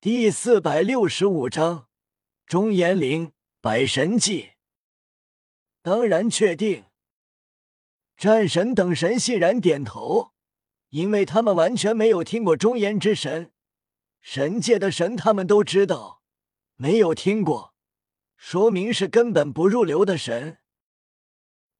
[0.00, 1.88] 第四百六十五章
[2.46, 4.50] 中炎灵百神记。
[5.82, 6.84] 当然确定。
[8.16, 10.30] 战神等神欣然点头，
[10.90, 13.50] 因为他们完全没有听过中炎之神，
[14.20, 16.22] 神界的神他们都知道，
[16.76, 17.74] 没有听过，
[18.36, 20.58] 说明是根本不入流的神。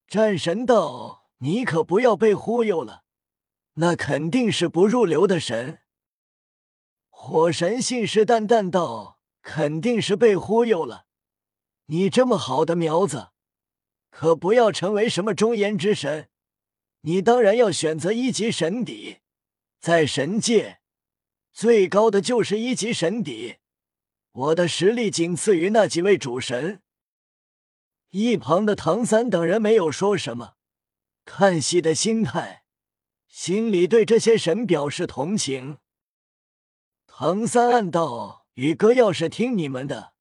[0.09, 3.05] 战神道：“你可不要被忽悠了，
[3.75, 5.79] 那肯定是不入流的神。”
[7.21, 11.05] 火神信誓旦旦道：“肯定是被忽悠了。
[11.87, 13.31] 你这么好的苗子，
[14.09, 16.29] 可不要成为什么中炎之神。
[17.01, 19.17] 你当然要选择一级神邸，
[19.81, 20.79] 在神界
[21.51, 23.57] 最高的就是一级神邸。
[24.31, 26.81] 我的实力仅次于那几位主神。”
[28.11, 30.53] 一旁的唐三等人没有说什么，
[31.25, 32.63] 看戏的心态，
[33.27, 35.79] 心里对这些神表示同情。
[37.21, 40.13] 唐三暗道：“宇哥要是听你们的，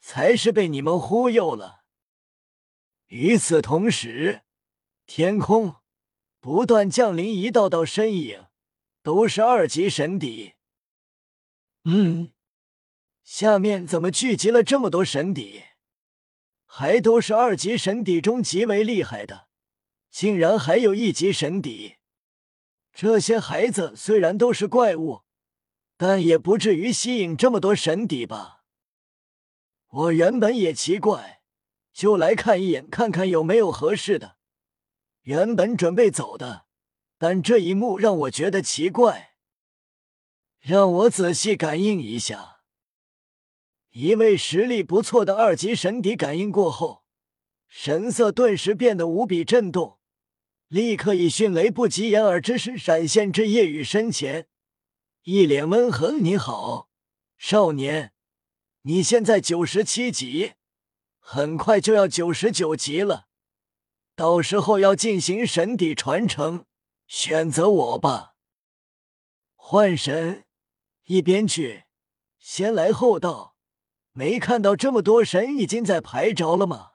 [0.00, 1.84] 才是被你们忽悠了。”
[3.06, 4.42] 与此同时，
[5.06, 5.76] 天空
[6.40, 8.46] 不断降临一道道身影，
[9.00, 10.54] 都是二级神邸。
[11.84, 12.32] 嗯，
[13.22, 15.62] 下面怎么聚集了这么多神邸？
[16.66, 19.46] 还都是二级神邸中极为厉害的，
[20.10, 21.98] 竟然还有一级神邸。
[22.92, 25.22] 这些孩子虽然都是怪物。
[26.02, 28.62] 但也不至于吸引这么多神邸吧？
[29.88, 31.42] 我原本也奇怪，
[31.92, 34.38] 就来看一眼，看看有没有合适的。
[35.24, 36.64] 原本准备走的，
[37.18, 39.34] 但这一幕让我觉得奇怪。
[40.58, 42.62] 让我仔细感应一下。
[43.90, 47.04] 一位实力不错的二级神邸感应过后，
[47.68, 49.98] 神色顿时变得无比震动，
[50.68, 54.46] 立刻以迅雷不及掩耳之势闪现至夜雨身前。
[55.24, 56.88] 一脸温和，你好，
[57.36, 58.14] 少年，
[58.82, 60.54] 你现在九十七级，
[61.18, 63.28] 很快就要九十九级了，
[64.14, 66.64] 到时候要进行神底传承，
[67.06, 68.34] 选择我吧。
[69.56, 70.46] 幻神，
[71.04, 71.84] 一边去，
[72.38, 73.56] 先来后到，
[74.12, 76.92] 没看到这么多神已经在排着了吗？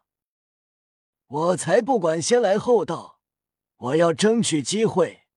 [1.28, 3.20] 我才不管先来后到，
[3.76, 5.28] 我要争取机会。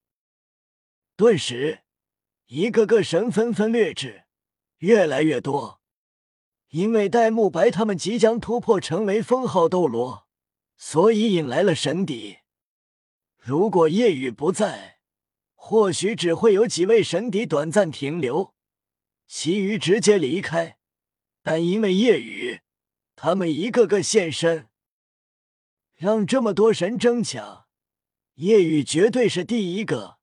[1.15, 1.83] 顿时。
[2.49, 4.23] 一个个神纷纷掠至，
[4.79, 5.81] 越来越多。
[6.69, 10.27] 因为戴沐白他们即将突破成为封号斗罗，
[10.75, 12.39] 所以引来了神邸。
[13.37, 14.97] 如果夜雨不在，
[15.53, 18.55] 或许只会有几位神邸短暂停留，
[19.27, 20.79] 其余直接离开。
[21.43, 22.61] 但因为夜雨，
[23.15, 24.69] 他们一个个现身，
[25.93, 27.67] 让这么多神争抢，
[28.35, 30.18] 夜雨绝对是第一个。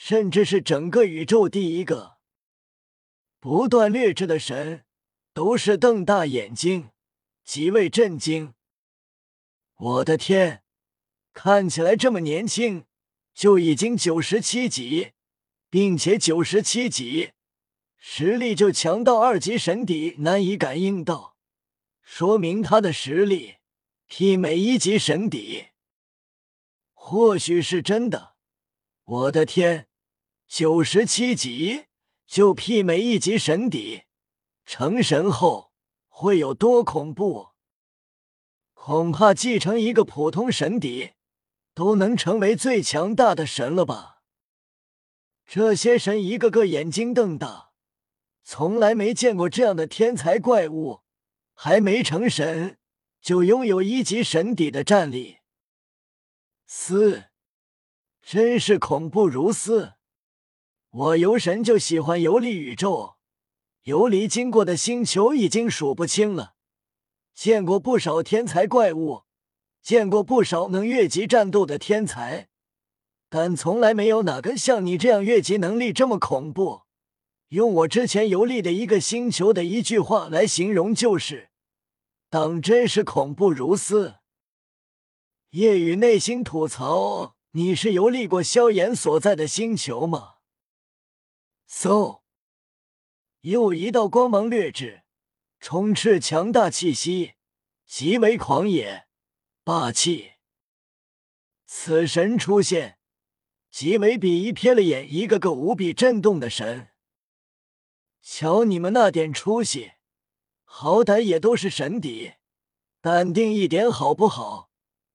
[0.00, 2.18] 甚至是整个宇宙第一个
[3.40, 4.84] 不断掠至的神，
[5.34, 6.90] 都是瞪大眼睛，
[7.44, 8.54] 极为震惊。
[9.74, 10.62] 我的天，
[11.32, 12.86] 看起来这么年轻，
[13.34, 15.14] 就已经九十七级，
[15.68, 17.32] 并且九十七级
[17.96, 21.36] 实力就强到二级神底难以感应到，
[22.00, 23.56] 说明他的实力
[24.08, 25.66] 媲美一级神底。
[26.94, 28.36] 或许是真的，
[29.04, 29.87] 我的天！
[30.48, 31.84] 九十七级
[32.26, 34.04] 就媲美一级神邸，
[34.64, 35.72] 成神后
[36.08, 37.50] 会有多恐怖？
[38.72, 41.12] 恐怕继承一个普通神邸，
[41.74, 44.22] 都能成为最强大的神了吧？
[45.44, 47.72] 这些神一个个眼睛瞪大，
[48.42, 51.02] 从来没见过这样的天才怪物，
[51.52, 52.78] 还没成神
[53.20, 55.40] 就拥有一级神邸的战力，
[56.64, 57.24] 嘶，
[58.22, 59.97] 真是恐怖如斯！
[60.90, 63.16] 我游神就喜欢游历宇宙，
[63.82, 66.54] 游离经过的星球已经数不清了，
[67.34, 69.24] 见过不少天才怪物，
[69.82, 72.48] 见过不少能越级战斗的天才，
[73.28, 76.82] 但从来没有哪个像你这样越级能力这么恐怖。
[77.48, 81.50] 用我之前游历的一个星球的一句话来形容就是：
[82.30, 84.16] 当真是恐怖如斯。
[85.50, 90.36] 夜雨内心吐槽：“你是游历过萧炎所在的星球吗？”
[91.68, 92.22] 嗖！
[93.42, 95.02] 又一道光芒掠至，
[95.60, 97.34] 充斥强大气息，
[97.84, 99.06] 极为狂野、
[99.62, 100.32] 霸气。
[101.66, 102.98] 此神出现，
[103.70, 106.88] 极为鄙夷，瞥了眼一个个无比震动的神。
[108.22, 109.92] 瞧你们那点出息，
[110.64, 112.34] 好歹也都是神邸，
[113.02, 114.70] 淡定一点好不好？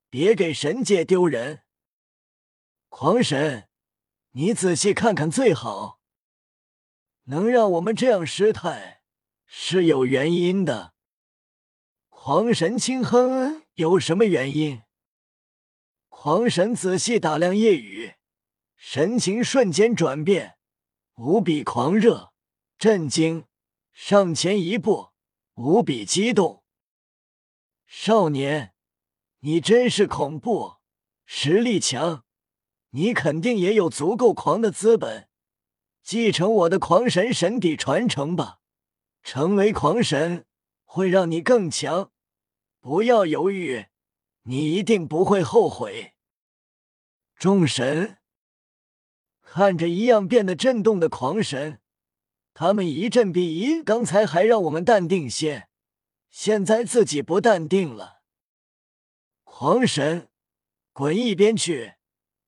[0.09, 1.63] 别给神界丢人。
[2.89, 3.67] 狂神，
[4.33, 5.99] 你仔细看看最好。
[7.25, 9.01] 能让我们这样失态，
[9.45, 10.93] 是有原因的。
[12.09, 14.81] 狂神轻哼，有什么原因？
[16.09, 18.15] 狂神仔细打量夜雨，
[18.75, 20.57] 神情瞬间转变，
[21.15, 22.33] 无比狂热、
[22.77, 23.45] 震惊，
[23.91, 25.11] 上前一步，
[25.55, 26.63] 无比激动。
[27.85, 28.73] 少年，
[29.39, 30.75] 你真是恐怖，
[31.25, 32.25] 实力强，
[32.89, 35.29] 你肯定也有足够狂的资本，
[36.03, 38.59] 继承我的狂神神底传承吧。
[39.23, 40.45] 成为狂神
[40.83, 42.11] 会让你更强，
[42.81, 43.85] 不要犹豫，
[44.43, 46.13] 你一定不会后悔。
[47.37, 48.17] 众神
[49.41, 51.79] 看着一样变得震动的狂神，
[52.53, 53.81] 他们一阵鄙夷。
[53.81, 55.69] 刚才还让我们淡定些，
[56.29, 58.21] 现在自己不淡定了。
[59.45, 60.27] 狂神，
[60.91, 61.93] 滚一边去！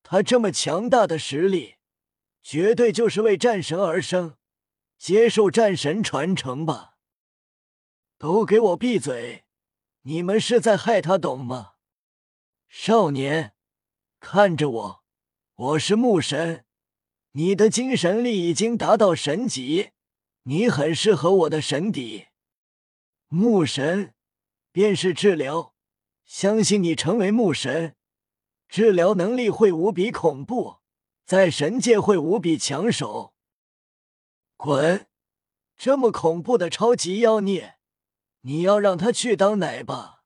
[0.04, 1.75] 他这么强大的实力，
[2.48, 4.38] 绝对就是为战神而生。
[5.00, 6.94] 接受战神传承吧！
[8.20, 9.46] 都给我闭嘴！
[10.04, 11.74] 你们是在害他，懂吗？
[12.70, 13.56] 少年。
[14.20, 15.04] 看着我，
[15.56, 16.66] 我是木神，
[17.32, 19.90] 你的精神力已经达到神级，
[20.44, 22.28] 你很适合我的神底。
[23.28, 24.14] 木神
[24.72, 25.74] 便是治疗，
[26.24, 27.96] 相信你成为木神，
[28.70, 30.78] 治疗能力会无比恐怖，
[31.26, 33.34] 在神界会无比抢手。
[34.56, 35.08] 滚！
[35.76, 37.80] 这么恐怖的超级妖孽，
[38.42, 40.24] 你要让他去当奶爸？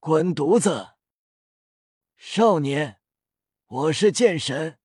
[0.00, 0.94] 滚犊子！
[2.16, 3.00] 少年。
[3.66, 4.78] 我是剑神，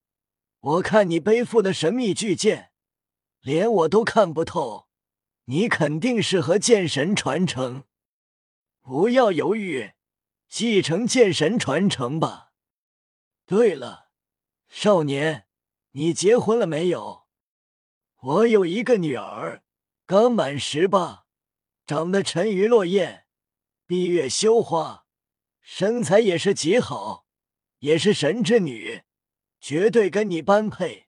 [0.59, 2.73] 我看你背负的神秘巨剑，
[3.39, 4.89] 连我都看不透，
[5.45, 7.85] 你肯定适合剑神传承。
[8.81, 9.93] 不要犹豫，
[10.49, 12.51] 继承剑神传承吧。
[13.45, 14.02] 对了，
[14.75, 15.45] 少年，
[15.91, 17.27] 你结婚了没有？
[18.21, 19.63] 我有一个女儿，
[20.07, 21.27] 刚满十八，
[21.85, 23.25] 长得沉鱼落雁，
[23.85, 25.05] 闭月羞花，
[25.61, 27.27] 身材也是极好。
[27.79, 29.03] 也是神之女，
[29.59, 31.07] 绝对跟你般配。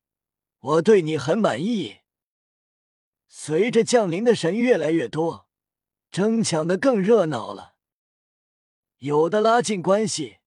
[0.59, 2.01] 我对你很满意。
[3.27, 5.47] 随着降临的神越来越多，
[6.12, 7.75] 争抢的更热闹了。
[9.00, 10.38] 有的拉近关系，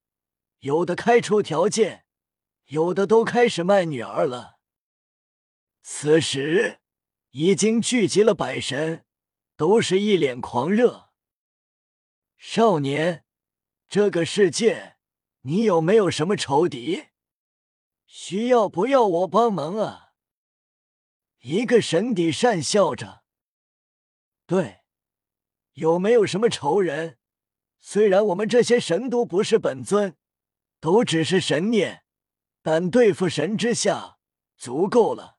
[0.59, 2.05] 有的开出条件，
[2.69, 4.59] 有的都开始卖女儿了。
[5.81, 6.79] 此时
[7.31, 9.05] 已经聚集了百神，
[9.55, 11.09] 都是一脸狂热。
[12.37, 13.25] 少年，
[13.87, 14.97] 这个世界。
[15.41, 17.05] 你有没有什么仇敌？
[18.05, 20.11] 需要不要我帮忙啊？
[21.39, 23.23] 一个神邸讪笑着。
[24.45, 24.81] 对，
[25.73, 27.17] 有没有什么仇人？
[27.79, 30.17] 虽然我们这些神都不是本尊，
[30.79, 32.03] 都只是神念，
[32.61, 34.17] 但对付神之下
[34.57, 35.37] 足够了。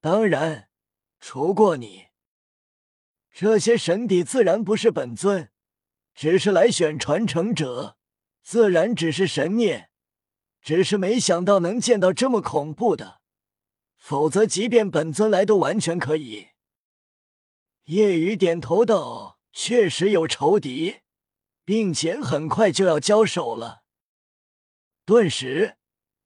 [0.00, 0.68] 当然，
[1.20, 2.08] 除过你，
[3.32, 5.50] 这些神邸自然不是本尊，
[6.14, 7.96] 只是来选传承者。
[8.42, 9.90] 自然只是神念，
[10.62, 13.20] 只是没想到能见到这么恐怖的，
[13.96, 16.48] 否则即便本尊来都完全可以。
[17.84, 21.00] 夜雨点头道：“确实有仇敌，
[21.64, 23.82] 并且很快就要交手了。”
[25.04, 25.77] 顿时，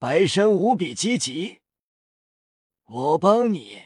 [0.03, 1.61] 白神无比积极
[2.87, 3.83] ：“我帮你，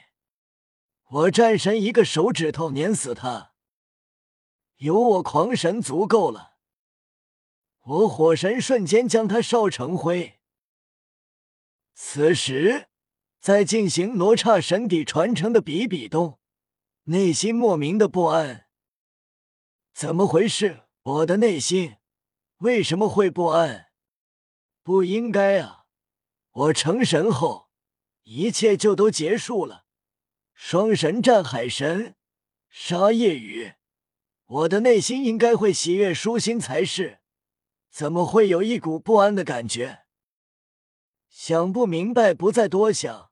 [1.10, 3.52] 我战神一个手指头碾死他，
[4.76, 6.56] 有我狂神足够了。”
[7.84, 10.40] 我火神瞬间将他烧成灰。
[11.92, 12.88] 此时，
[13.38, 16.40] 在进行罗刹神底传承的比比东，
[17.02, 18.68] 内心莫名的不安。
[19.92, 20.84] 怎么回事？
[21.02, 21.98] 我的内心
[22.60, 23.88] 为什么会不安？
[24.82, 25.82] 不应该啊！
[26.56, 27.68] 我成神后，
[28.22, 29.84] 一切就都结束了。
[30.54, 32.14] 双神战海神，
[32.70, 33.74] 杀夜雨，
[34.46, 37.20] 我的内心应该会喜悦舒心才是。
[37.90, 40.06] 怎么会有一股不安的感觉？
[41.28, 43.30] 想不明白，不再多想。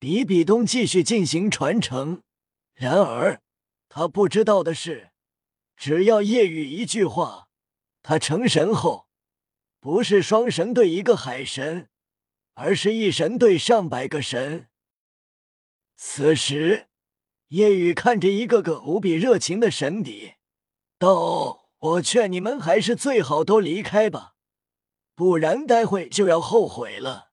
[0.00, 2.22] 比比东继续进行传承。
[2.74, 3.40] 然而，
[3.88, 5.12] 他不知道的是，
[5.76, 7.48] 只要夜雨一句话，
[8.02, 9.06] 他成神后，
[9.78, 11.88] 不是双神对一个海神，
[12.60, 14.68] 而是一神对上百个神。
[15.94, 16.88] 此时，
[17.48, 20.34] 夜雨看着一个个无比热情的神邸，
[20.98, 21.66] 道。
[21.80, 24.34] 我劝你们还是最好都离开吧，
[25.14, 27.30] 不然待会就要后悔了。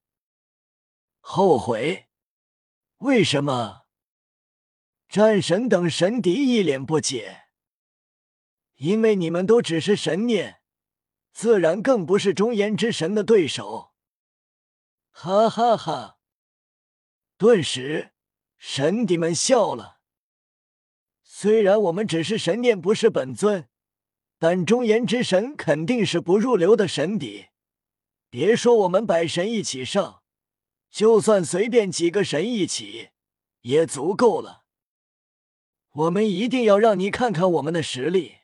[1.20, 2.06] 后悔？
[2.98, 3.86] 为什么？
[5.10, 7.46] 战神等神敌一脸不解。
[8.76, 10.62] 因为你们都只是神念，
[11.34, 13.95] 自然更不是中炎之神的对手。
[15.18, 16.18] 哈哈哈！
[17.38, 18.12] 顿时，
[18.58, 20.02] 神帝们笑了。
[21.24, 23.70] 虽然我们只是神殿，不是本尊，
[24.38, 27.46] 但中炎之神肯定是不入流的神邸。
[28.30, 30.22] 别说我们百神一起上，
[30.92, 33.12] 就算随便几个神一起，
[33.62, 34.66] 也足够了。
[35.92, 38.40] 我们一定要让你看看我们的实力。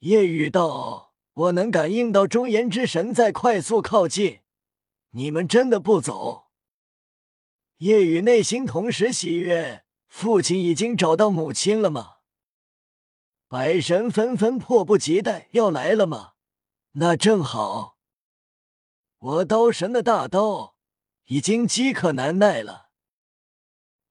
[0.00, 4.40] 夜雨道：“我能感应到中炎之神在快速靠近，
[5.16, 6.48] 你们真的不走？”
[7.78, 12.18] 夜雨内心同时喜悦：父亲已经找到母亲了吗？
[13.48, 16.34] 百神纷纷迫不及待要来了吗？
[16.92, 17.96] 那正好，
[19.18, 20.76] 我刀神的大刀
[21.24, 22.90] 已经饥渴难耐了，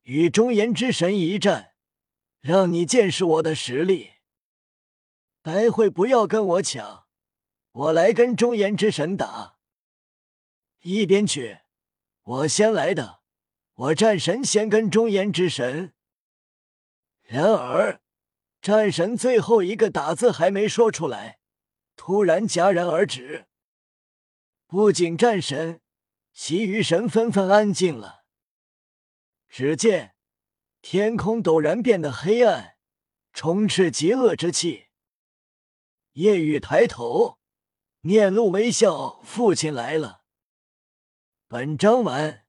[0.04, 1.74] 与中炎之神一战。
[2.42, 4.12] 让你见识我的实力。
[5.42, 7.08] 待会不要跟我抢，
[7.72, 9.55] 我来跟中炎之神打。
[10.88, 11.62] 一边去，
[12.22, 13.22] 我先来的，
[13.74, 15.96] 我战神先跟中炎之神。
[17.24, 18.02] 然而，
[18.62, 21.40] 战神最后一个打字还没说出来，
[21.96, 23.48] 突然戛然而止。
[24.68, 25.82] 不仅战神，
[26.32, 28.24] 其余神纷纷安静了。
[29.50, 30.14] 只见。
[30.84, 32.76] 天空陡然变得黑暗，
[33.34, 34.90] 充斥极恶之气。
[36.12, 37.40] 夜雨抬头，
[38.02, 40.22] 面露微笑：“父亲来了。”
[41.48, 42.45] 本章完。